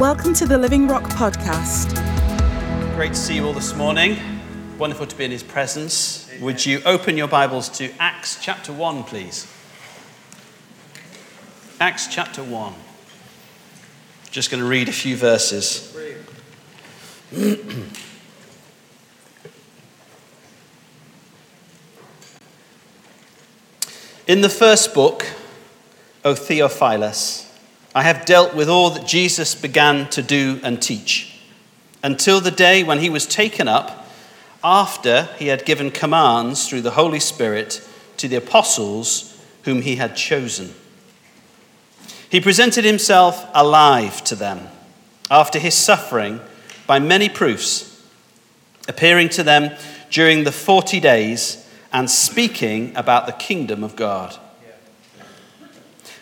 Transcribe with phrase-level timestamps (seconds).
[0.00, 1.94] Welcome to the Living Rock podcast.
[2.96, 4.18] Great to see you all this morning.
[4.76, 6.30] Wonderful to be in his presence.
[6.38, 9.50] Would you open your Bibles to Acts chapter 1, please?
[11.80, 12.74] Acts chapter 1.
[14.30, 15.96] Just going to read a few verses.
[24.26, 25.24] In the first book,
[26.22, 27.45] O Theophilus,
[27.96, 31.40] I have dealt with all that Jesus began to do and teach,
[32.02, 34.06] until the day when he was taken up,
[34.62, 37.80] after he had given commands through the Holy Spirit
[38.18, 40.74] to the apostles whom he had chosen.
[42.28, 44.68] He presented himself alive to them
[45.30, 46.42] after his suffering
[46.86, 48.06] by many proofs,
[48.88, 49.74] appearing to them
[50.10, 54.38] during the 40 days and speaking about the kingdom of God.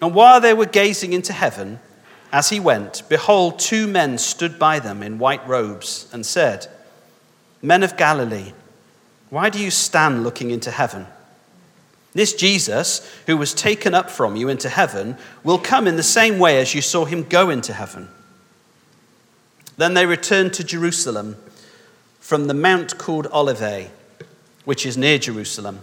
[0.00, 1.80] And while they were gazing into heaven,
[2.32, 6.68] as he went, behold, two men stood by them in white robes and said,
[7.60, 8.52] Men of Galilee,
[9.28, 11.06] why do you stand looking into heaven?
[12.12, 16.38] This Jesus, who was taken up from you into heaven, will come in the same
[16.38, 18.08] way as you saw him go into heaven.
[19.76, 21.36] Then they returned to Jerusalem
[22.18, 23.90] from the mount called Olivet,
[24.64, 25.80] which is near Jerusalem,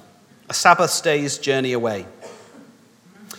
[0.49, 2.05] a Sabbath day's journey away.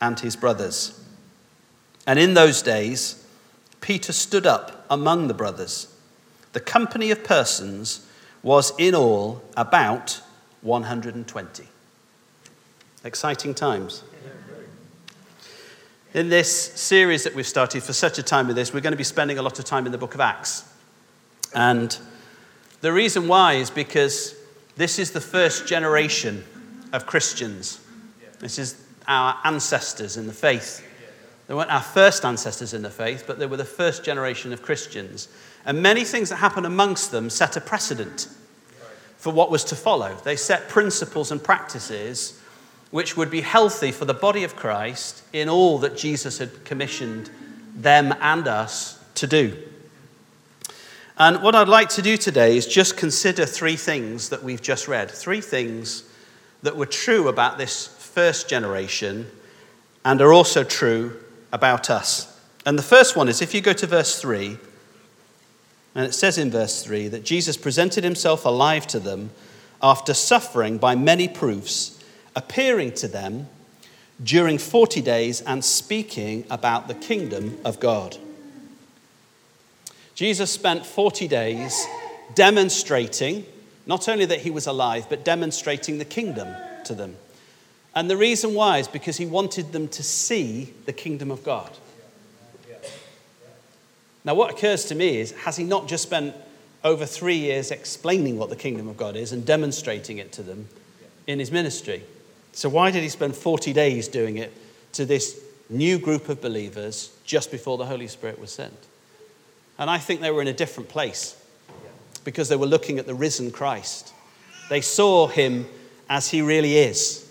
[0.00, 1.00] and his brothers.
[2.06, 3.26] And in those days,
[3.80, 5.92] Peter stood up among the brothers.
[6.52, 8.06] The company of persons
[8.42, 10.20] was in all about
[10.62, 11.68] 120.
[13.04, 14.02] Exciting times.
[16.14, 18.96] In this series that we've started for such a time as this, we're going to
[18.96, 20.64] be spending a lot of time in the book of Acts.
[21.54, 21.96] And
[22.80, 24.34] the reason why is because
[24.76, 26.44] this is the first generation
[26.92, 27.80] of Christians.
[28.38, 30.84] This is our ancestors in the faith.
[31.46, 34.62] They weren't our first ancestors in the faith, but they were the first generation of
[34.62, 35.28] Christians.
[35.64, 38.28] And many things that happened amongst them set a precedent
[39.16, 40.14] for what was to follow.
[40.24, 42.40] They set principles and practices
[42.90, 47.30] which would be healthy for the body of Christ in all that Jesus had commissioned
[47.74, 49.56] them and us to do.
[51.18, 54.86] And what I'd like to do today is just consider three things that we've just
[54.86, 55.10] read.
[55.10, 56.04] Three things
[56.62, 59.30] that were true about this first generation
[60.02, 61.22] and are also true
[61.52, 62.40] about us.
[62.64, 64.56] And the first one is if you go to verse 3,
[65.94, 69.32] and it says in verse 3 that Jesus presented himself alive to them
[69.82, 72.02] after suffering by many proofs,
[72.34, 73.48] appearing to them
[74.24, 78.16] during 40 days and speaking about the kingdom of God.
[80.14, 81.86] Jesus spent 40 days
[82.34, 83.44] demonstrating
[83.84, 86.48] not only that he was alive, but demonstrating the kingdom
[86.86, 87.18] to them.
[87.96, 91.70] And the reason why is because he wanted them to see the kingdom of God.
[94.22, 96.34] Now, what occurs to me is has he not just spent
[96.84, 100.68] over three years explaining what the kingdom of God is and demonstrating it to them
[101.26, 102.02] in his ministry?
[102.52, 104.52] So, why did he spend 40 days doing it
[104.92, 105.40] to this
[105.70, 108.76] new group of believers just before the Holy Spirit was sent?
[109.78, 111.40] And I think they were in a different place
[112.24, 114.12] because they were looking at the risen Christ.
[114.68, 115.66] They saw him
[116.10, 117.25] as he really is,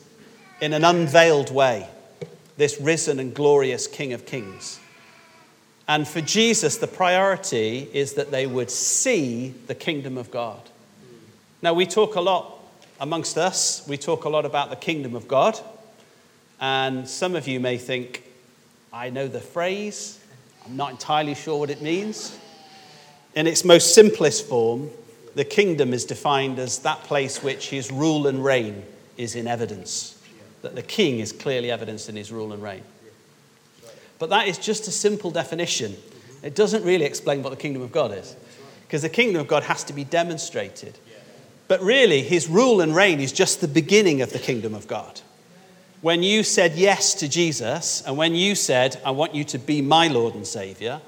[0.62, 1.88] in an unveiled way,
[2.58, 4.80] this risen and glorious King of Kings.
[5.88, 10.62] And for Jesus, the priority is that they would see the kingdom of God.
[11.62, 12.60] Now, we talk a lot
[13.00, 15.60] amongst us, we talk a lot about the kingdom of God.
[16.60, 18.24] And some of you may think,
[18.94, 20.20] I know the phrase,
[20.66, 22.38] I'm not entirely sure what it means.
[23.36, 24.90] In its most simplest form,
[25.36, 28.84] the kingdom is defined as that place which his rule and reign
[29.18, 30.15] is in evidence.
[30.66, 32.82] That the king is clearly evidenced in his rule and reign.
[34.18, 35.96] But that is just a simple definition.
[36.42, 38.36] It doesn't really explain what the kingdom of God is.
[38.82, 40.98] Because the kingdom of God has to be demonstrated.
[41.68, 45.22] But really, his rule and reign is just the beginning of the kingdom of God.
[46.02, 49.84] When you said yes to Jesus, and when you said, I want you to be
[49.84, 51.00] my Lord and Savior,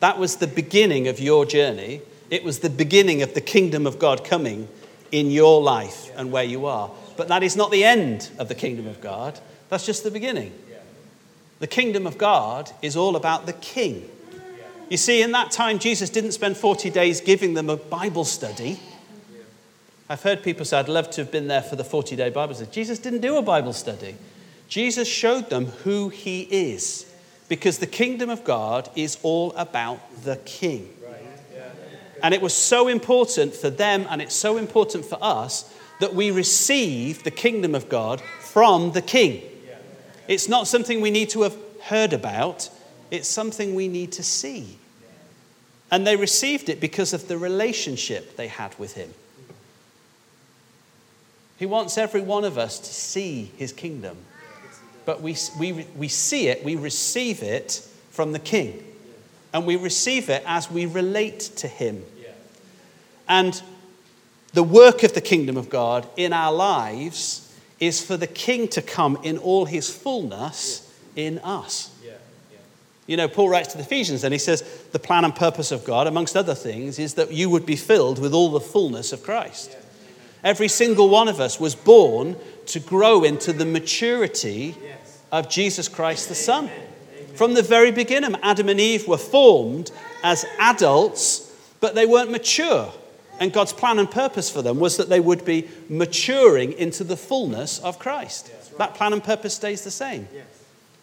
[0.00, 2.02] that was the beginning of your journey.
[2.28, 4.68] It was the beginning of the kingdom of God coming
[5.10, 6.90] in your life and where you are.
[7.16, 10.52] But that is not the end of the kingdom of God, that's just the beginning.
[11.58, 14.08] The kingdom of God is all about the king.
[14.90, 18.78] You see, in that time, Jesus didn't spend 40 days giving them a Bible study.
[20.08, 22.54] I've heard people say, I'd love to have been there for the 40 day Bible
[22.54, 22.70] study.
[22.70, 24.14] Jesus didn't do a Bible study.
[24.68, 27.12] Jesus showed them who he is
[27.48, 30.92] because the kingdom of God is all about the king.
[32.22, 36.30] And it was so important for them, and it's so important for us, that we
[36.30, 39.42] receive the kingdom of God from the king.
[40.28, 42.68] It's not something we need to have heard about,
[43.10, 44.78] it's something we need to see.
[45.90, 49.14] And they received it because of the relationship they had with him.
[51.58, 54.16] He wants every one of us to see his kingdom.
[55.04, 58.82] But we, we, we see it, we receive it from the king.
[59.52, 62.04] And we receive it as we relate to him.
[63.28, 63.60] And
[64.56, 68.80] the work of the kingdom of God in our lives is for the king to
[68.80, 71.94] come in all his fullness in us.
[73.06, 74.62] You know, Paul writes to the Ephesians and he says,
[74.92, 78.18] The plan and purpose of God, amongst other things, is that you would be filled
[78.18, 79.76] with all the fullness of Christ.
[80.42, 82.36] Every single one of us was born
[82.68, 84.74] to grow into the maturity
[85.30, 86.70] of Jesus Christ the Son.
[87.34, 89.92] From the very beginning, Adam and Eve were formed
[90.22, 92.90] as adults, but they weren't mature.
[93.38, 97.16] And God's plan and purpose for them was that they would be maturing into the
[97.16, 98.50] fullness of Christ.
[98.78, 100.28] That plan and purpose stays the same.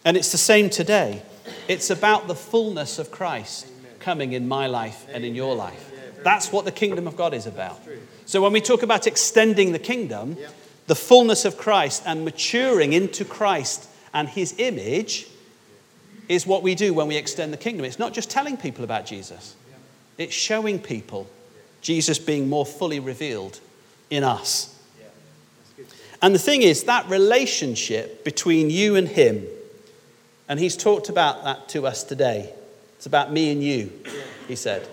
[0.04, 1.22] And it's the same today.
[1.68, 3.66] It's about the fullness of Christ
[4.00, 5.92] coming in my life and in your life.
[6.22, 7.80] That's what the kingdom of God is about.
[8.26, 10.36] So when we talk about extending the kingdom,
[10.86, 15.28] the fullness of Christ and maturing into Christ and his image
[16.28, 17.84] is what we do when we extend the kingdom.
[17.84, 19.54] It's not just telling people about Jesus,
[20.16, 21.26] it's showing people
[21.84, 23.60] Jesus being more fully revealed
[24.10, 24.70] in us.
[26.22, 29.46] And the thing is, that relationship between you and him,
[30.48, 32.50] and he's talked about that to us today.
[32.96, 33.92] It's about me and you,
[34.48, 34.88] he said.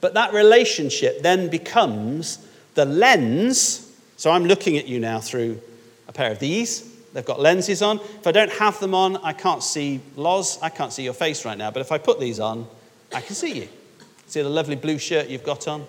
[0.00, 2.44] But that relationship then becomes
[2.74, 3.88] the lens.
[4.16, 5.60] So I'm looking at you now through
[6.08, 6.92] a pair of these.
[7.12, 8.00] They've got lenses on.
[8.00, 10.58] If I don't have them on, I can't see Loz.
[10.60, 11.70] I can't see your face right now.
[11.70, 12.66] But if I put these on,
[13.14, 13.68] I can see you.
[14.26, 15.86] See the lovely blue shirt you've got on?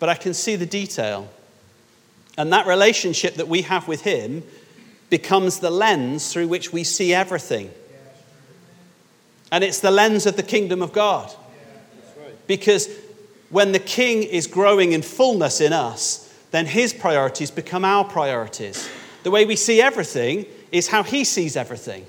[0.00, 1.28] But I can see the detail.
[2.36, 4.42] And that relationship that we have with Him
[5.10, 7.70] becomes the lens through which we see everything.
[9.52, 11.32] And it's the lens of the kingdom of God.
[12.46, 12.88] Because
[13.50, 18.88] when the king is growing in fullness in us, then his priorities become our priorities.
[19.22, 22.06] The way we see everything is how he sees everything.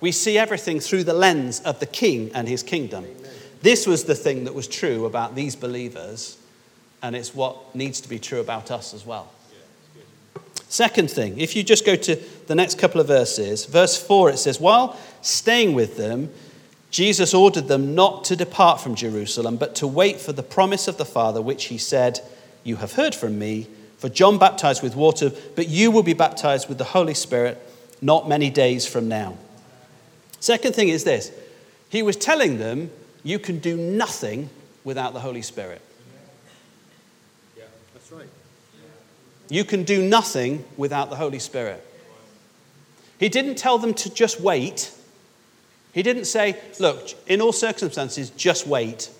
[0.00, 3.06] We see everything through the lens of the king and his kingdom.
[3.62, 6.36] This was the thing that was true about these believers,
[7.02, 9.30] and it's what needs to be true about us as well.
[10.68, 12.16] Second thing, if you just go to
[12.46, 16.30] the next couple of verses, verse 4, it says, While staying with them,
[16.90, 20.96] Jesus ordered them not to depart from Jerusalem, but to wait for the promise of
[20.96, 22.20] the Father, which he said,
[22.64, 23.66] You have heard from me.
[23.98, 27.60] For John baptized with water, but you will be baptized with the Holy Spirit
[28.00, 29.36] not many days from now.
[30.40, 31.32] Second thing is this
[31.88, 32.90] He was telling them,
[33.22, 34.50] You can do nothing
[34.84, 35.80] without the Holy Spirit.
[37.94, 38.28] That's right.
[39.48, 41.86] You can do nothing without the Holy Spirit.
[43.18, 44.92] He didn't tell them to just wait.
[45.92, 49.10] He didn't say, Look, in all circumstances, just wait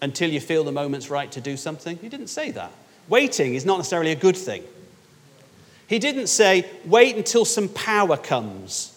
[0.00, 1.98] until you feel the moment's right to do something.
[1.98, 2.70] He didn't say that.
[3.08, 4.62] Waiting is not necessarily a good thing.
[5.88, 8.94] He didn't say, wait until some power comes.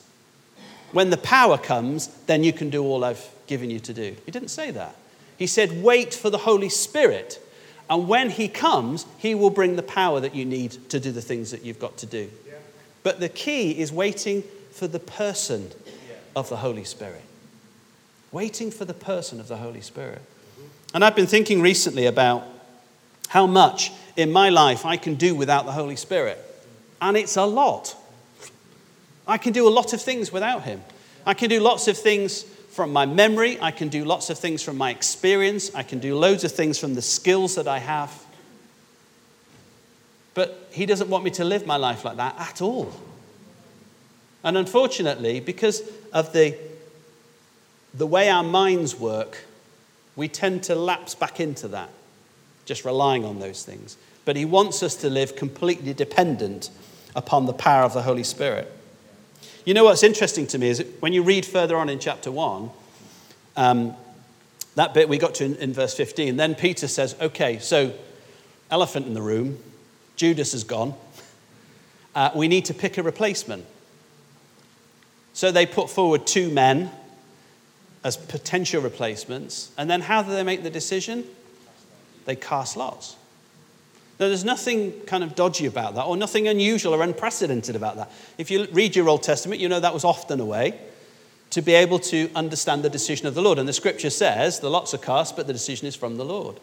[0.92, 4.16] When the power comes, then you can do all I've given you to do.
[4.26, 4.96] He didn't say that.
[5.38, 7.42] He said, wait for the Holy Spirit.
[7.92, 11.22] And when He comes, He will bring the power that you need to do the
[11.22, 12.30] things that you've got to do.
[13.04, 15.72] But the key is waiting for the person
[16.36, 17.24] of the Holy Spirit.
[18.32, 20.22] Waiting for the person of the Holy Spirit.
[20.22, 20.68] Mm-hmm.
[20.96, 22.48] And I've been thinking recently about
[23.28, 26.40] how much in my life I can do without the Holy Spirit.
[27.02, 27.98] And it's a lot.
[29.28, 30.82] I can do a lot of things without Him.
[31.26, 33.60] I can do lots of things from my memory.
[33.62, 35.74] I can do lots of things from my experience.
[35.76, 38.26] I can do loads of things from the skills that I have.
[40.34, 42.92] But He doesn't want me to live my life like that at all.
[44.44, 46.58] And unfortunately, because of the,
[47.94, 49.46] the way our minds work,
[50.16, 51.90] we tend to lapse back into that,
[52.66, 53.98] just relying on those things.
[54.24, 56.70] But He wants us to live completely dependent
[57.16, 58.72] upon the power of the Holy Spirit.
[59.64, 62.72] You know what's interesting to me is when you read further on in chapter 1,
[63.58, 63.96] um,
[64.76, 67.94] that bit we got to in, in verse 15, then Peter says, Okay, so
[68.72, 69.60] elephant in the room,
[70.16, 70.96] Judas is gone.
[72.16, 73.66] Uh, we need to pick a replacement.
[75.34, 76.92] So they put forward two men
[78.04, 79.72] as potential replacements.
[79.78, 81.26] And then how do they make the decision?
[82.26, 83.16] They cast lots.
[84.30, 88.12] There's nothing kind of dodgy about that, or nothing unusual or unprecedented about that.
[88.38, 90.80] If you read your Old Testament, you know that was often a way
[91.50, 93.58] to be able to understand the decision of the Lord.
[93.58, 96.60] And the scripture says the lots are cast, but the decision is from the Lord.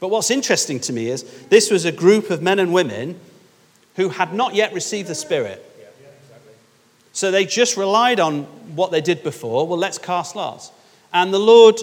[0.00, 3.20] But what's interesting to me is this was a group of men and women
[3.96, 5.62] who had not yet received the Spirit.
[7.12, 8.44] So they just relied on
[8.74, 9.68] what they did before.
[9.68, 10.72] Well, let's cast lots.
[11.12, 11.78] And the Lord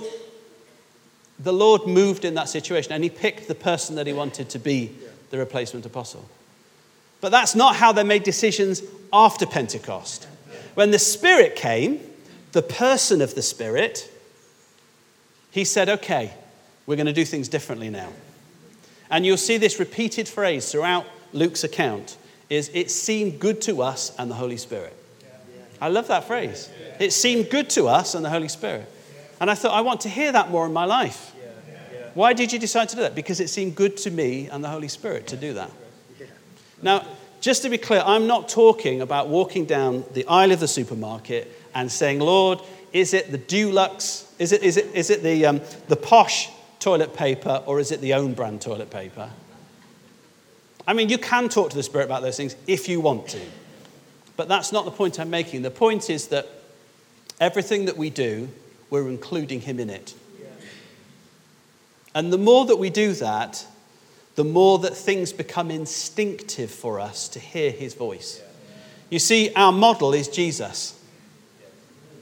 [1.43, 4.59] the Lord moved in that situation and he picked the person that he wanted to
[4.59, 4.91] be
[5.31, 6.29] the replacement apostle.
[7.19, 10.27] But that's not how they made decisions after Pentecost.
[10.75, 11.99] When the Spirit came,
[12.51, 14.11] the person of the Spirit,
[15.51, 16.33] he said, okay,
[16.85, 18.09] we're going to do things differently now.
[19.09, 22.17] And you'll see this repeated phrase throughout Luke's account
[22.49, 24.95] is it seemed good to us and the Holy Spirit.
[25.79, 26.69] I love that phrase.
[26.99, 28.89] It seemed good to us and the Holy Spirit.
[29.39, 31.33] And I thought, I want to hear that more in my life.
[32.13, 33.15] Why did you decide to do that?
[33.15, 35.71] Because it seemed good to me and the Holy Spirit to do that.
[36.81, 37.05] Now,
[37.39, 41.51] just to be clear, I'm not talking about walking down the aisle of the supermarket
[41.73, 42.59] and saying, Lord,
[42.93, 44.29] is it the Dulux?
[44.39, 46.49] Is it, is it, is it the, um, the posh
[46.79, 49.29] toilet paper or is it the own brand toilet paper?
[50.87, 53.41] I mean, you can talk to the Spirit about those things if you want to.
[54.35, 55.61] But that's not the point I'm making.
[55.61, 56.47] The point is that
[57.39, 58.49] everything that we do,
[58.89, 60.13] we're including Him in it.
[62.13, 63.65] And the more that we do that,
[64.35, 68.41] the more that things become instinctive for us to hear his voice.
[69.09, 70.97] You see, our model is Jesus.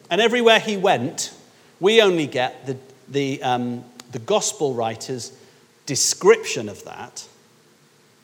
[0.09, 1.33] And everywhere he went,
[1.79, 2.77] we only get the,
[3.07, 5.31] the, um, the gospel writer's
[5.85, 7.27] description of that,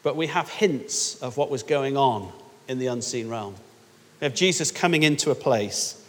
[0.03, 2.31] but we have hints of what was going on
[2.67, 3.55] in the unseen realm.
[4.19, 6.03] We have Jesus coming into a place,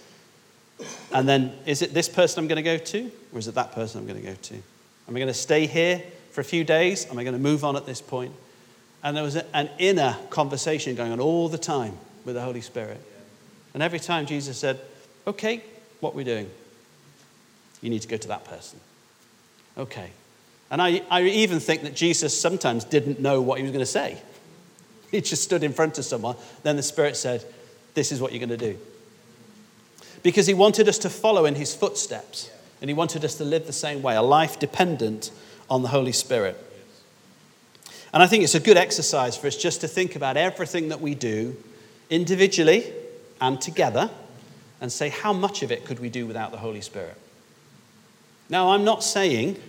[1.12, 3.72] and then is it this person I'm going to go to, or is it that
[3.72, 4.62] person I'm going to go to?
[5.08, 7.06] Am I going to stay here for a few days?
[7.10, 8.32] Am I going to move on at this point?
[9.02, 13.00] And there was an inner conversation going on all the time with the Holy Spirit.
[13.72, 14.80] And every time Jesus said,
[15.26, 15.62] Okay,
[16.00, 16.50] what are we doing?
[17.80, 18.80] You need to go to that person.
[19.78, 20.10] Okay.
[20.70, 23.86] And I, I even think that Jesus sometimes didn't know what he was going to
[23.86, 24.20] say.
[25.12, 26.34] He just stood in front of someone.
[26.64, 27.44] Then the Spirit said,
[27.94, 28.78] This is what you're going to do.
[30.24, 32.50] Because he wanted us to follow in his footsteps.
[32.80, 35.30] And he wanted us to live the same way, a life dependent
[35.70, 36.56] on the Holy Spirit.
[38.12, 41.00] And I think it's a good exercise for us just to think about everything that
[41.00, 41.56] we do
[42.08, 42.92] individually
[43.40, 44.10] and together
[44.80, 47.16] and say, how much of it could we do without the Holy Spirit?
[48.48, 49.60] Now, I'm not saying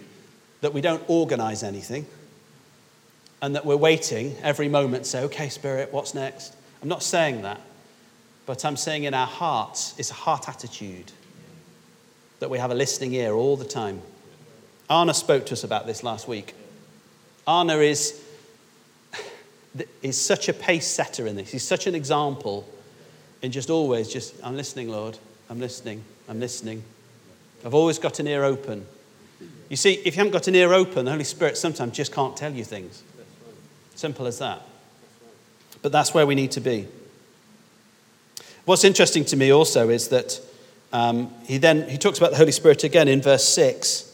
[0.62, 2.06] that we don't organize anything
[3.42, 6.56] and that we're waiting every moment say, okay, Spirit, what's next?
[6.82, 7.62] I'm not saying that.
[8.46, 11.12] But I'm saying in our hearts, it's a heart attitude
[12.40, 14.02] that we have a listening ear all the time.
[14.90, 16.54] Anna spoke to us about this last week.
[17.48, 18.24] Anna is,
[20.02, 21.52] is such a pace setter in this.
[21.52, 22.68] He's such an example
[23.42, 25.18] in just always just, I'm listening, Lord.
[25.50, 26.04] I'm listening.
[26.28, 26.84] I'm listening.
[27.66, 28.86] I've always got an ear open.
[29.70, 32.36] You see, if you haven't got an ear open, the Holy Spirit sometimes just can't
[32.36, 33.04] tell you things.
[33.96, 34.62] Simple as that.
[35.82, 36.88] But that's where we need to be.
[38.66, 40.42] What's interesting to me also is that
[40.94, 44.06] um, he then he talks about the Holy Spirit again in verse 6.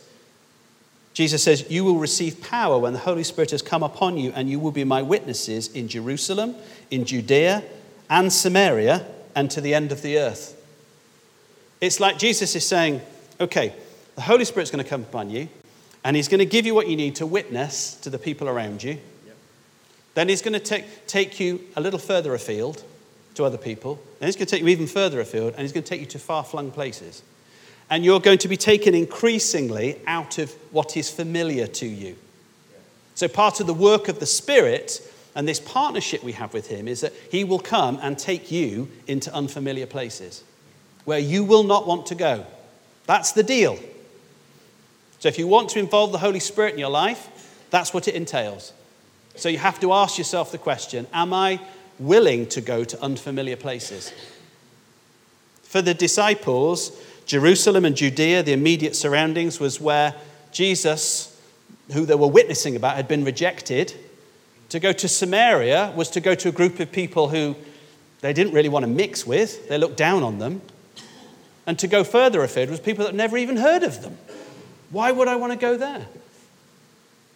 [1.14, 4.50] Jesus says, You will receive power when the Holy Spirit has come upon you, and
[4.50, 6.56] you will be my witnesses in Jerusalem,
[6.90, 7.64] in Judea,
[8.10, 10.60] and Samaria, and to the end of the earth.
[11.82, 13.02] It's like Jesus is saying,
[13.40, 13.74] Okay,
[14.16, 15.50] the Holy Spirit's going to come upon you,
[16.04, 18.84] and he's going to give you what you need to witness to the people around
[18.84, 18.94] you.
[18.94, 19.36] Yep.
[20.16, 22.84] Then he's going to take, take you a little further afield
[23.36, 24.02] to other people.
[24.20, 26.08] And it's going to take you even further afield, and it's going to take you
[26.08, 27.24] to far flung places.
[27.90, 32.16] And you're going to be taken increasingly out of what is familiar to you.
[33.16, 35.02] So, part of the work of the Spirit
[35.36, 38.90] and this partnership we have with Him is that He will come and take you
[39.08, 40.44] into unfamiliar places
[41.06, 42.46] where you will not want to go.
[43.06, 43.78] That's the deal.
[45.20, 47.30] So, if you want to involve the Holy Spirit in your life,
[47.70, 48.74] that's what it entails.
[49.36, 51.60] So, you have to ask yourself the question Am I
[52.00, 54.14] willing to go to unfamiliar places?
[55.64, 56.92] For the disciples,
[57.26, 60.14] Jerusalem and Judea, the immediate surroundings, was where
[60.52, 61.40] Jesus,
[61.92, 63.94] who they were witnessing about, had been rejected.
[64.70, 67.56] To go to Samaria was to go to a group of people who
[68.22, 70.62] they didn't really want to mix with, they looked down on them.
[71.66, 74.18] And to go further afield was people that never even heard of them.
[74.92, 76.06] Why would I want to go there?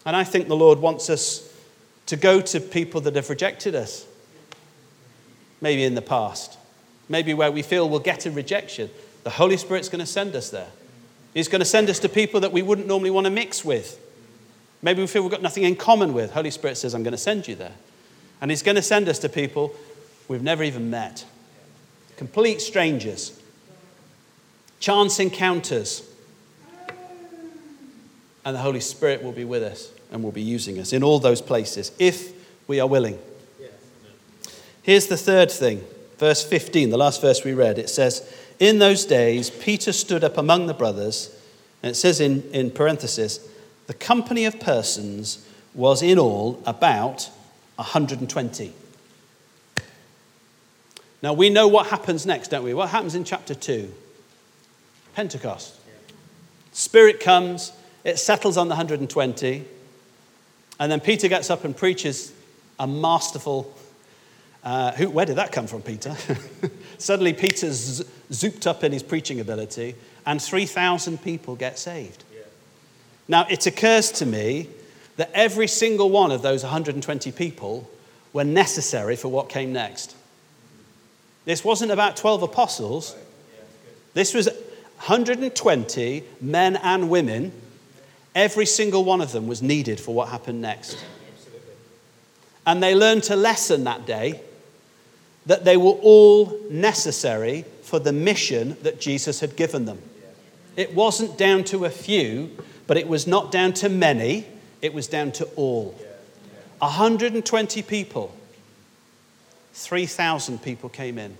[0.05, 1.53] And I think the Lord wants us
[2.05, 4.05] to go to people that have rejected us,
[5.61, 6.57] maybe in the past,
[7.09, 8.89] maybe where we feel we'll get a rejection.
[9.23, 10.69] The Holy Spirit's going to send us there.
[11.33, 13.99] He's going to send us to people that we wouldn't normally want to mix with.
[14.81, 16.31] Maybe we feel we've got nothing in common with.
[16.31, 17.73] Holy Spirit says, I'm going to send you there.
[18.41, 19.75] And He's going to send us to people
[20.27, 21.25] we've never even met.
[22.15, 23.39] Complete strangers.
[24.79, 26.03] Chance encounters.
[28.45, 31.19] And the Holy Spirit will be with us and will be using us in all
[31.19, 32.31] those places if
[32.67, 33.19] we are willing.
[34.88, 35.84] Here's the third thing.
[36.17, 40.38] Verse 15, the last verse we read, it says, In those days, Peter stood up
[40.38, 41.38] among the brothers,
[41.84, 43.46] and it says in, in parenthesis,
[43.88, 47.29] the company of persons was in all about
[47.75, 48.72] 120.
[51.22, 52.74] Now we know what happens next, don't we?
[52.74, 53.94] What happens in chapter 2?
[55.15, 55.75] Pentecost.
[56.72, 57.74] Spirit comes,
[58.06, 59.65] it settles on the 120,
[60.79, 62.32] and then Peter gets up and preaches
[62.79, 63.76] a masterful.
[64.63, 66.15] Uh, who, where did that come from, Peter?
[66.97, 69.95] Suddenly, Peter's zooped up in his preaching ability,
[70.25, 72.23] and 3,000 people get saved.
[73.27, 74.69] Now, it occurs to me
[75.17, 77.89] that every single one of those 120 people
[78.33, 80.15] were necessary for what came next.
[81.46, 83.15] This wasn't about 12 apostles,
[84.13, 87.51] this was 120 men and women.
[88.33, 91.03] Every single one of them was needed for what happened next.
[92.65, 94.41] And they learned a lesson that day
[95.48, 100.01] that they were all necessary for the mission that Jesus had given them.
[100.75, 102.51] It wasn't down to a few,
[102.86, 104.46] but it was not down to many,
[104.81, 105.96] it was down to all.
[106.79, 108.36] 120 people,
[109.74, 111.38] 3,000 people came in.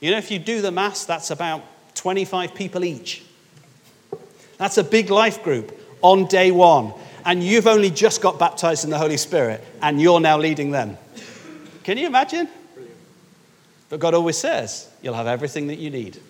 [0.00, 1.62] You know, if you do the maths, that's about
[1.94, 3.22] 25 people each.
[4.56, 6.94] That's a big life group on day one.
[7.24, 10.96] And you've only just got baptized in the Holy Spirit, and you're now leading them.
[11.84, 12.48] Can you imagine?
[13.88, 16.20] But God always says, you'll have everything that you need.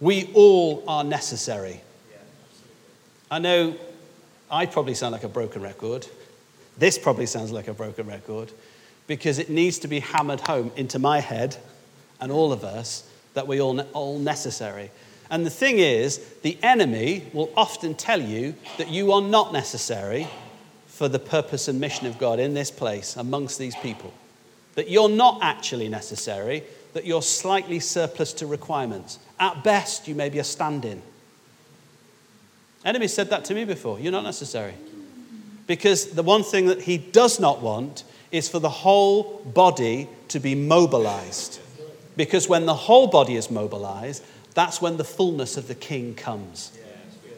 [0.00, 1.80] We all are necessary.
[3.30, 3.74] I know
[4.50, 6.06] I probably sound like a broken record.
[6.76, 8.52] This probably sounds like a broken record
[9.06, 11.56] because it needs to be hammered home into my head
[12.20, 14.90] and all of us that we all all necessary.
[15.30, 20.28] And the thing is, the enemy will often tell you that you are not necessary
[20.86, 24.12] for the purpose and mission of God in this place amongst these people.
[24.74, 29.18] That you're not actually necessary, that you're slightly surplus to requirements.
[29.38, 31.02] At best, you may be a stand in.
[32.84, 33.98] Enemy said that to me before.
[33.98, 34.74] You're not necessary.
[35.66, 40.40] Because the one thing that he does not want is for the whole body to
[40.40, 41.60] be mobilized.
[42.16, 44.22] Because when the whole body is mobilized,
[44.54, 46.72] that's when the fullness of the king comes.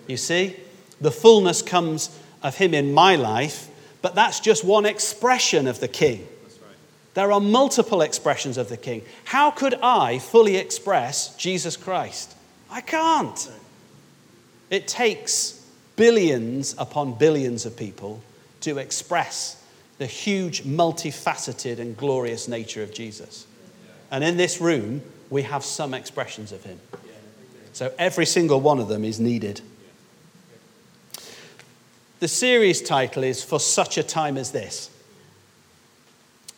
[0.07, 0.57] You see?
[1.01, 3.69] The fullness comes of him in my life,
[4.03, 6.27] but that's just one expression of the king.
[7.17, 9.01] There are multiple expressions of the king.
[9.25, 12.37] How could I fully express Jesus Christ?
[12.71, 13.51] I can't.
[14.69, 18.21] It takes billions upon billions of people
[18.61, 19.65] to express
[19.97, 23.47] the huge, multifaceted, and glorious nature of Jesus.
[24.11, 25.01] And in this room,
[25.31, 26.79] we have some expressions of him.
[27.73, 29.63] So every single one of them is needed.
[32.21, 34.91] The series title is For Such a Time as This.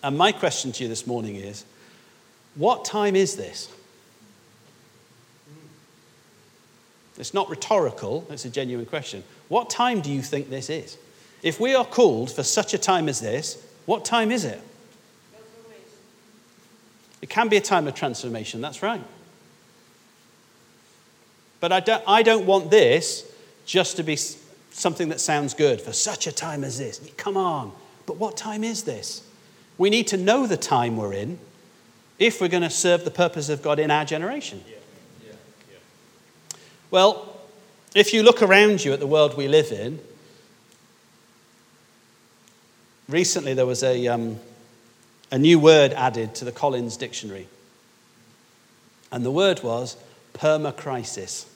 [0.02, 1.64] And my question to you this morning is
[2.54, 3.68] what time is this?
[7.18, 9.24] It's not rhetorical, it's a genuine question.
[9.48, 10.96] What time do you think this is?
[11.42, 14.61] If we are called for such a time as this, what time is it?
[17.20, 19.02] It can be a time of transformation, that's right.
[21.61, 23.28] But I don't, I don't want this
[23.66, 24.16] just to be
[24.70, 27.00] something that sounds good for such a time as this.
[27.16, 27.72] Come on.
[28.06, 29.27] But what time is this?
[29.78, 31.38] We need to know the time we're in
[32.18, 34.62] if we're going to serve the purpose of God in our generation.
[36.90, 37.36] Well,
[37.94, 40.00] if you look around you at the world we live in,
[43.08, 44.38] recently there was a, um,
[45.30, 47.46] a new word added to the Collins Dictionary.
[49.12, 49.96] And the word was
[50.34, 51.50] perma crisis.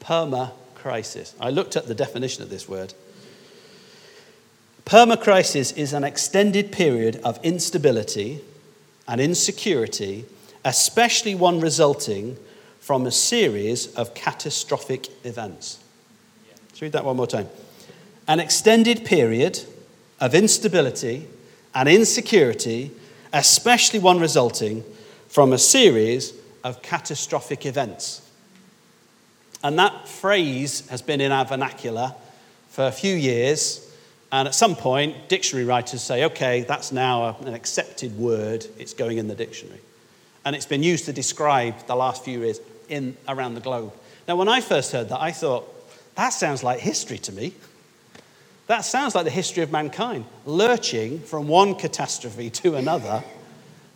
[0.00, 1.34] Perma crisis.
[1.40, 2.94] I looked at the definition of this word.
[4.92, 8.42] Permacrisis is an extended period of instability
[9.08, 10.26] and insecurity,
[10.66, 12.36] especially one resulting
[12.78, 15.82] from a series of catastrophic events.
[16.68, 17.48] Let's read that one more time.
[18.28, 19.64] An extended period
[20.20, 21.26] of instability
[21.74, 22.90] and insecurity,
[23.32, 24.84] especially one resulting
[25.26, 28.30] from a series of catastrophic events.
[29.64, 32.14] And that phrase has been in our vernacular
[32.68, 33.88] for a few years.
[34.32, 39.18] And at some point, dictionary writers say, okay, that's now an accepted word, it's going
[39.18, 39.80] in the dictionary.
[40.44, 43.92] And it's been used to describe the last few years in, around the globe.
[44.26, 45.68] Now, when I first heard that, I thought,
[46.14, 47.52] that sounds like history to me.
[48.66, 53.22] That sounds like the history of mankind, lurching from one catastrophe to another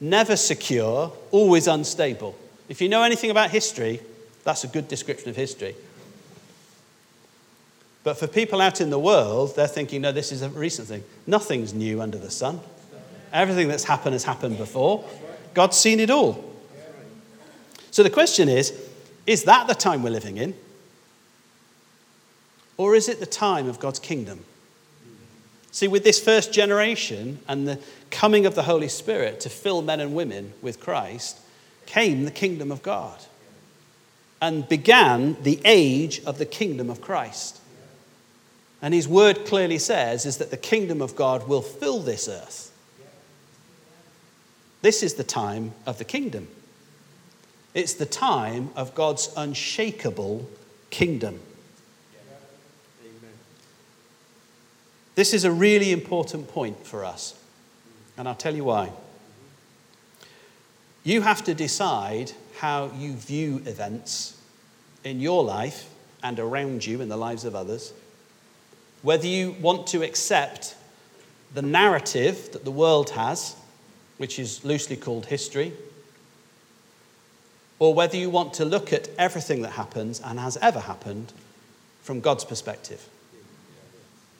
[0.01, 2.37] never secure, always unstable.
[2.69, 4.01] If you know anything about history,
[4.45, 5.75] that's a good description of history.
[8.07, 11.03] But for people out in the world, they're thinking, no, this is a recent thing.
[11.27, 12.61] Nothing's new under the sun.
[13.33, 15.05] Everything that's happened has happened before.
[15.55, 16.55] God's seen it all.
[17.91, 18.73] So the question is
[19.27, 20.55] is that the time we're living in?
[22.77, 24.45] Or is it the time of God's kingdom?
[25.73, 27.81] See, with this first generation and the
[28.13, 31.41] coming of the Holy Spirit to fill men and women with Christ,
[31.87, 33.19] came the kingdom of God
[34.41, 37.63] and began the age of the kingdom of Christ.
[38.87, 42.71] And his word clearly says is that the kingdom of God will fill this earth.
[44.81, 46.47] This is the time of the kingdom.
[47.75, 50.49] It's the time of God's unshakable
[50.91, 51.41] kingdom.
[55.17, 57.35] This is a really important point for us,
[58.17, 58.93] and I'll tell you why.
[61.03, 64.41] You have to decide how you view events
[65.03, 65.91] in your life
[66.23, 67.93] and around you in the lives of others,
[69.07, 70.75] whether you want to accept
[71.55, 73.55] the narrative that the world has,
[74.17, 75.73] which is loosely called history,
[77.79, 81.33] or whether you want to look at everything that happens and has ever happened
[82.03, 83.09] from God's perspective.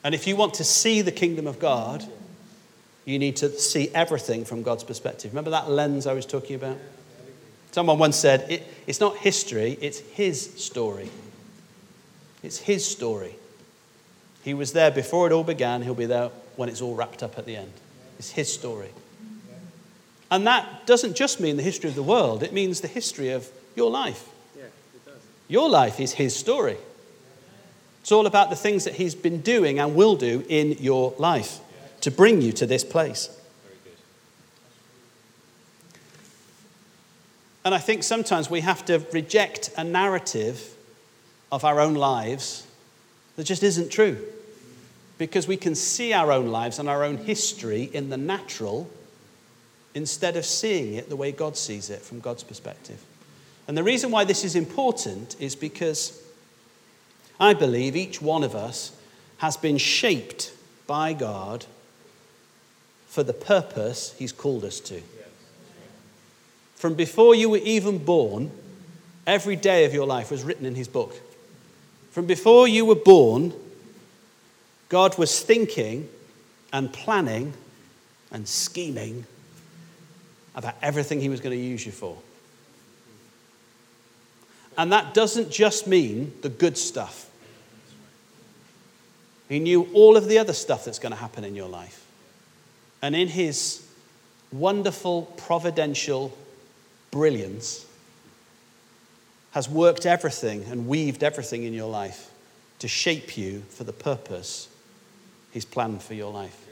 [0.03, 2.03] And if you want to see the kingdom of God,
[3.05, 5.31] you need to see everything from God's perspective.
[5.31, 6.77] Remember that lens I was talking about?
[7.71, 11.09] Someone once said, it, It's not history, it's his story.
[12.43, 13.37] It's his story.
[14.47, 17.37] He was there before it all began, he'll be there when it's all wrapped up
[17.37, 17.73] at the end.
[18.17, 18.91] It's his story.
[20.31, 23.45] And that doesn't just mean the history of the world, it means the history of
[23.75, 24.25] your life.
[24.55, 25.21] Yeah, it does.
[25.49, 26.77] Your life is his story.
[27.99, 31.59] It's all about the things that He's been doing and will do in your life
[31.99, 33.29] to bring you to this place.
[37.65, 40.73] And I think sometimes we have to reject a narrative
[41.51, 42.66] of our own lives
[43.37, 44.17] that just isn't true.
[45.17, 48.89] Because we can see our own lives and our own history in the natural
[49.95, 53.01] instead of seeing it the way God sees it from God's perspective.
[53.67, 56.21] And the reason why this is important is because
[57.39, 58.91] I believe each one of us
[59.37, 60.51] has been shaped
[60.85, 61.65] by God
[63.07, 65.01] for the purpose He's called us to.
[66.75, 68.51] From before you were even born,
[69.25, 71.15] every day of your life was written in His book.
[72.17, 73.53] From before you were born,
[74.89, 76.09] God was thinking
[76.73, 77.53] and planning
[78.31, 79.27] and scheming
[80.55, 82.17] about everything He was going to use you for.
[84.79, 87.29] And that doesn't just mean the good stuff.
[89.47, 92.03] He knew all of the other stuff that's going to happen in your life.
[93.03, 93.87] And in his
[94.51, 96.35] wonderful providential
[97.11, 97.86] brilliance,
[99.51, 102.29] has worked everything and weaved everything in your life
[102.79, 104.67] to shape you for the purpose
[105.51, 106.65] he's planned for your life.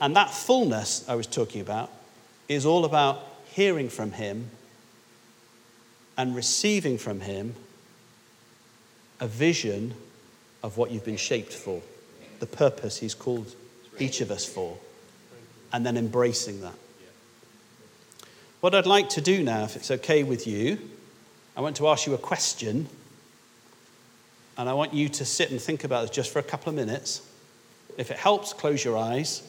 [0.00, 1.90] And that fullness I was talking about
[2.48, 4.50] is all about hearing from him
[6.16, 7.54] and receiving from him
[9.20, 9.94] a vision
[10.62, 11.80] of what you've been shaped for,
[12.38, 13.54] the purpose He's called
[13.98, 14.78] each of us for,
[15.72, 16.74] and then embracing that.
[18.60, 20.78] What I'd like to do now, if it's okay with you,
[21.60, 22.88] I want to ask you a question,
[24.56, 26.74] and I want you to sit and think about it just for a couple of
[26.74, 27.20] minutes.
[27.98, 29.46] If it helps, close your eyes.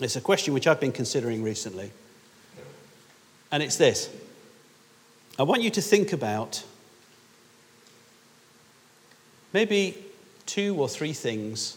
[0.00, 1.90] It's a question which I've been considering recently.
[3.50, 4.08] And it's this
[5.38, 6.64] I want you to think about
[9.52, 9.94] maybe
[10.46, 11.76] two or three things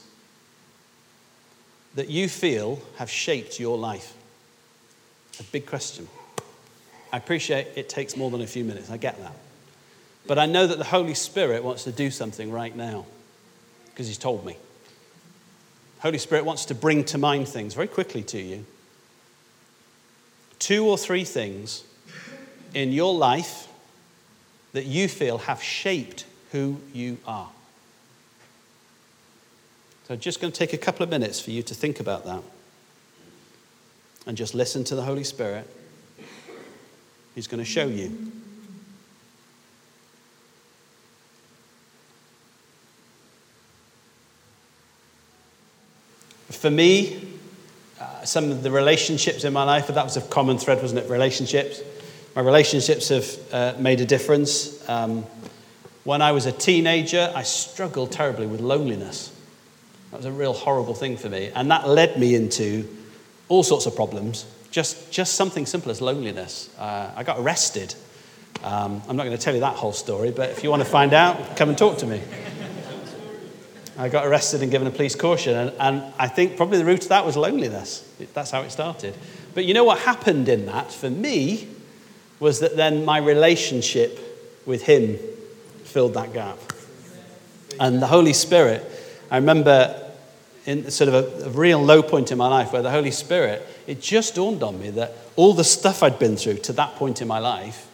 [1.95, 4.13] that you feel have shaped your life.
[5.41, 6.07] A big question.
[7.11, 9.35] I appreciate it takes more than a few minutes, I get that.
[10.27, 13.05] But I know that the Holy Spirit wants to do something right now
[13.85, 14.57] because He's told me.
[15.99, 18.65] Holy Spirit wants to bring to mind things very quickly to you.
[20.59, 21.83] Two or three things
[22.73, 23.67] in your life
[24.73, 27.49] that you feel have shaped who you are.
[30.07, 32.25] So, I'm just going to take a couple of minutes for you to think about
[32.25, 32.43] that
[34.27, 35.67] and just listen to the Holy Spirit.
[37.35, 38.31] He's going to show you.
[46.49, 47.27] For me,
[47.99, 51.09] uh, some of the relationships in my life, that was a common thread, wasn't it?
[51.09, 51.81] Relationships.
[52.35, 54.87] My relationships have uh, made a difference.
[54.89, 55.23] Um,
[56.05, 59.31] when I was a teenager, I struggled terribly with loneliness.
[60.11, 61.51] That was a real horrible thing for me.
[61.53, 62.87] And that led me into
[63.49, 64.45] all sorts of problems.
[64.75, 66.69] Just, just something simple as loneliness.
[66.77, 67.95] Uh, I got arrested.
[68.61, 70.89] Um, I'm not going to tell you that whole story, but if you want to
[70.89, 72.21] find out, come and talk to me.
[73.97, 77.03] I got arrested and given a police caution, and, and I think probably the root
[77.03, 78.05] of that was loneliness.
[78.33, 79.15] That's how it started.
[79.53, 81.69] But you know what happened in that for me
[82.41, 84.19] was that then my relationship
[84.65, 85.17] with Him
[85.85, 86.57] filled that gap.
[87.79, 88.85] And the Holy Spirit,
[89.31, 90.04] I remember
[90.65, 93.65] in sort of a, a, real low point in my life where the Holy Spirit,
[93.85, 97.21] it just dawned on me that all the stuff I'd been through to that point
[97.21, 97.87] in my life,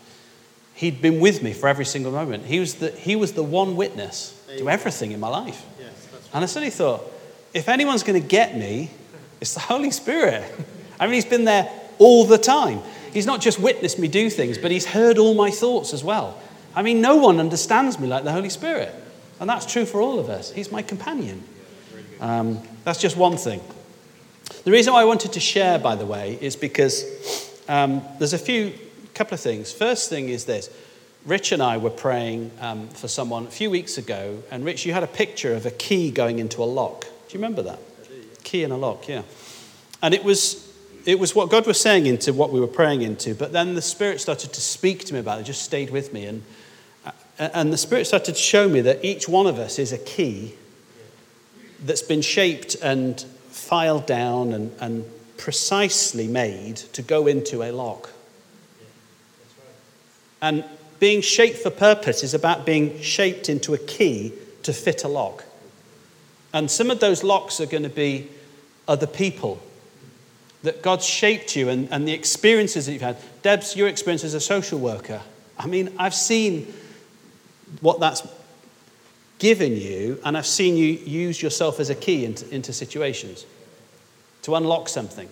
[0.73, 2.45] He'd been with me for every single moment.
[2.45, 5.63] He was the, he was the one witness to everything in my life.
[5.79, 7.03] Yes, And I suddenly thought,
[7.53, 8.89] if anyone's going to get me,
[9.39, 10.43] it's the Holy Spirit.
[10.99, 12.79] I mean, He's been there all the time.
[13.13, 16.39] He's not just witnessed me do things, but He's heard all my thoughts as well.
[16.73, 18.95] I mean, no one understands me like the Holy Spirit.
[19.39, 20.51] And that's true for all of us.
[20.51, 21.43] He's my companion.
[22.21, 23.62] Um, that's just one thing.
[24.63, 27.03] The reason why I wanted to share, by the way, is because
[27.67, 28.73] um, there's a few,
[29.15, 29.73] couple of things.
[29.73, 30.69] First thing is this
[31.25, 34.93] Rich and I were praying um, for someone a few weeks ago, and Rich, you
[34.93, 37.01] had a picture of a key going into a lock.
[37.01, 37.79] Do you remember that?
[38.43, 39.23] Key in a lock, yeah.
[40.03, 40.71] And it was,
[41.05, 43.81] it was what God was saying into what we were praying into, but then the
[43.81, 46.25] Spirit started to speak to me about it, it just stayed with me.
[46.25, 46.43] And,
[47.05, 47.12] uh,
[47.53, 50.55] and the Spirit started to show me that each one of us is a key
[51.84, 55.06] that's been shaped and filed down and, and
[55.38, 58.12] precisely made to go into a lock.
[60.41, 60.63] And
[61.00, 65.46] being shaped for purpose is about being shaped into a key to fit a lock.
[66.54, 68.30] And some of those locks are going to be
[68.88, 69.62] other people.
[70.63, 73.17] That God's shaped you and, and the experiences that you've had.
[73.41, 75.22] Deb's, your experience as a social worker.
[75.58, 76.72] I mean, I've seen
[77.80, 78.22] what that's
[79.41, 83.47] given you, and I've seen you use yourself as a key into, into situations
[84.43, 85.27] to unlock something.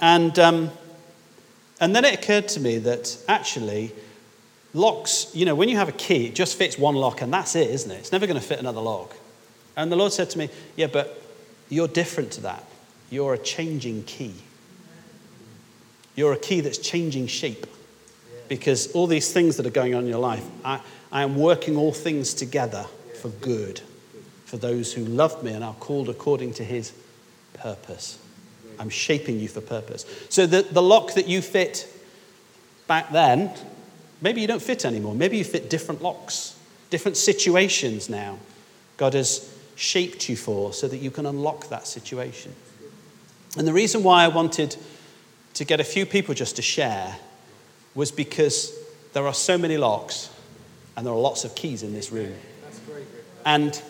[0.00, 0.70] And um,
[1.80, 3.92] and then it occurred to me that actually,
[4.74, 7.54] locks, you know, when you have a key, it just fits one lock and that's
[7.54, 7.98] it, isn't it?
[7.98, 9.14] It's never going to fit another lock.
[9.76, 11.22] And the Lord said to me, Yeah, but
[11.68, 12.64] you're different to that.
[13.08, 14.34] You're a changing key.
[16.16, 17.66] You're a key that's changing shape.
[18.48, 20.80] Because all these things that are going on in your life, I,
[21.16, 22.84] I am working all things together
[23.22, 23.80] for good
[24.44, 26.92] for those who love me and are called according to his
[27.54, 28.18] purpose.
[28.78, 30.04] I'm shaping you for purpose.
[30.28, 31.90] So the, the lock that you fit
[32.86, 33.50] back then,
[34.20, 35.14] maybe you don't fit anymore.
[35.14, 36.54] Maybe you fit different locks,
[36.90, 38.38] different situations now.
[38.98, 42.54] God has shaped you for so that you can unlock that situation.
[43.56, 44.76] And the reason why I wanted
[45.54, 47.16] to get a few people just to share
[47.94, 48.78] was because
[49.14, 50.28] there are so many locks
[50.96, 52.34] and there are lots of keys in this room.
[53.44, 53.80] And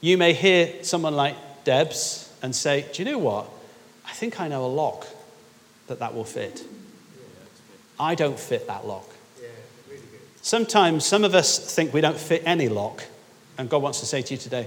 [0.00, 3.48] you may hear someone like Deb's and say, Do you know what?
[4.06, 5.06] I think I know a lock
[5.86, 6.64] that that will fit.
[8.00, 9.08] I don't fit that lock.
[10.40, 13.04] Sometimes some of us think we don't fit any lock,
[13.58, 14.66] and God wants to say to you today,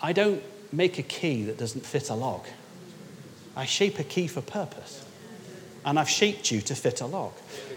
[0.00, 2.46] I don't make a key that doesn't fit a lock.
[3.54, 5.04] I shape a key for purpose,
[5.84, 7.34] and I've shaped you to fit a lock.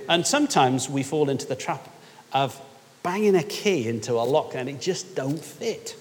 [0.08, 1.90] And sometimes we fall into the trap
[2.32, 2.60] of
[3.08, 5.96] banging a key into a lock and it just don't fit.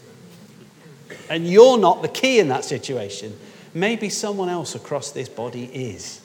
[1.30, 3.32] And you're not the key in that situation.
[3.72, 6.20] Maybe someone else across this body is.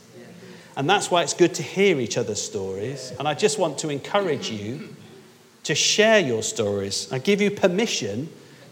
[0.75, 3.13] And that's why it's good to hear each other's stories.
[3.19, 4.95] And I just want to encourage you
[5.65, 7.13] to share your stories.
[7.13, 8.27] I give you permission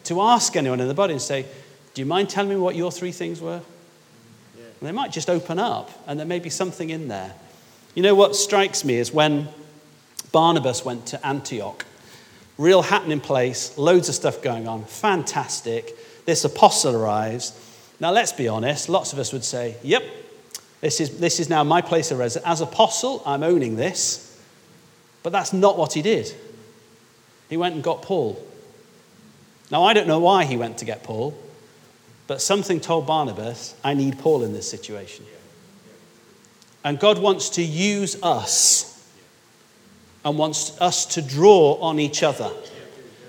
[0.05, 1.45] to ask anyone in the body and say,
[1.93, 3.61] Do you mind telling me what your three things were?
[4.55, 7.35] And they might just open up, and there may be something in there.
[7.93, 9.49] You know what strikes me is when
[10.31, 11.85] Barnabas went to Antioch,
[12.59, 15.95] real happening place, loads of stuff going on, fantastic.
[16.25, 17.53] This apostle arrives.
[17.99, 20.03] Now, let's be honest, lots of us would say, Yep,
[20.81, 22.47] this is, this is now my place of residence.
[22.47, 24.25] As apostle, I'm owning this.
[25.23, 26.33] But that's not what he did.
[27.49, 28.41] He went and got Paul.
[29.71, 31.37] Now, I don't know why he went to get Paul,
[32.27, 35.25] but something told Barnabas, I need Paul in this situation.
[36.83, 38.98] And God wants to use us
[40.25, 42.51] and wants us to draw on each other.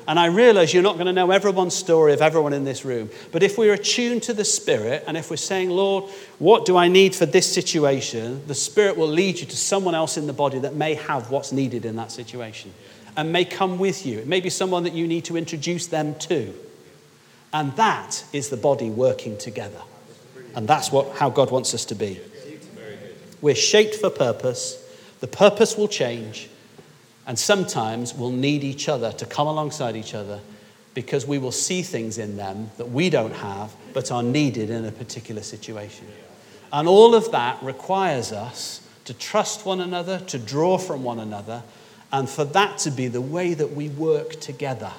[0.08, 3.10] And I realize you're not going to know everyone's story of everyone in this room.
[3.30, 6.88] But if we're attuned to the Spirit and if we're saying, Lord, what do I
[6.88, 8.44] need for this situation?
[8.48, 11.52] The Spirit will lead you to someone else in the body that may have what's
[11.52, 12.74] needed in that situation
[13.16, 14.18] and may come with you.
[14.18, 16.54] It may be someone that you need to introduce them to.
[17.52, 19.82] And that is the body working together.
[20.54, 22.20] And that's what, how God wants us to be.
[23.40, 24.84] We're shaped for purpose.
[25.20, 26.48] The purpose will change.
[27.30, 30.40] And sometimes we'll need each other to come alongside each other
[30.94, 34.84] because we will see things in them that we don't have but are needed in
[34.84, 36.08] a particular situation.
[36.72, 41.62] And all of that requires us to trust one another, to draw from one another,
[42.10, 44.90] and for that to be the way that we work together.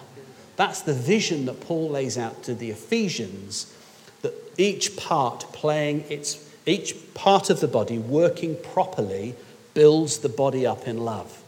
[0.56, 3.76] That's the vision that Paul lays out to the Ephesians
[4.22, 9.36] that each part playing its each part of the body working properly
[9.74, 11.40] builds the body up in love.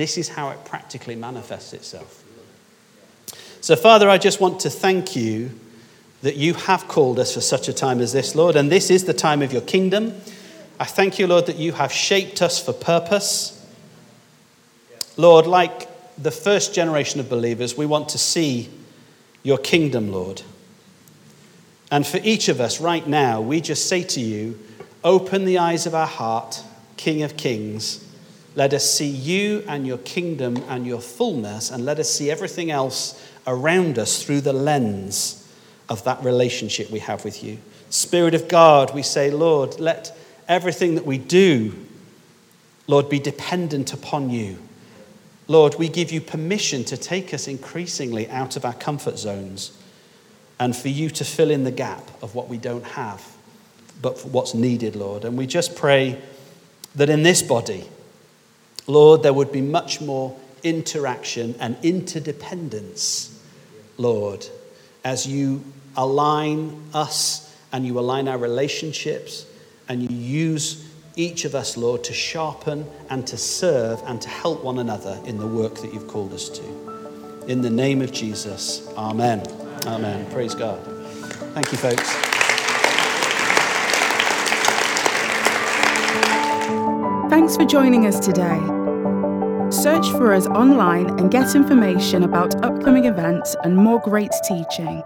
[0.00, 2.24] This is how it practically manifests itself.
[3.60, 5.50] So, Father, I just want to thank you
[6.22, 9.04] that you have called us for such a time as this, Lord, and this is
[9.04, 10.14] the time of your kingdom.
[10.78, 13.62] I thank you, Lord, that you have shaped us for purpose.
[15.18, 15.86] Lord, like
[16.16, 18.70] the first generation of believers, we want to see
[19.42, 20.40] your kingdom, Lord.
[21.90, 24.58] And for each of us right now, we just say to you,
[25.04, 26.62] open the eyes of our heart,
[26.96, 28.06] King of Kings.
[28.54, 32.70] Let us see you and your kingdom and your fullness, and let us see everything
[32.70, 35.48] else around us through the lens
[35.88, 37.58] of that relationship we have with you.
[37.90, 40.16] Spirit of God, we say, Lord, let
[40.48, 41.74] everything that we do,
[42.86, 44.58] Lord, be dependent upon you.
[45.48, 49.76] Lord, we give you permission to take us increasingly out of our comfort zones
[50.60, 53.26] and for you to fill in the gap of what we don't have,
[54.00, 55.24] but for what's needed, Lord.
[55.24, 56.20] And we just pray
[56.94, 57.88] that in this body,
[58.90, 63.40] Lord, there would be much more interaction and interdependence,
[63.96, 64.46] Lord,
[65.04, 65.64] as you
[65.96, 69.46] align us and you align our relationships
[69.88, 74.64] and you use each of us, Lord, to sharpen and to serve and to help
[74.64, 77.46] one another in the work that you've called us to.
[77.46, 79.46] In the name of Jesus, amen.
[79.86, 80.30] Amen.
[80.32, 80.80] Praise God.
[81.54, 82.10] Thank you, folks.
[87.30, 88.69] Thanks for joining us today.
[89.70, 95.04] Search for us online and get information about upcoming events and more great teaching.